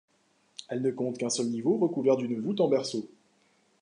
[0.67, 3.07] Elle ne comporte qu'un seul niveau recouvert d'une voûte en berceau.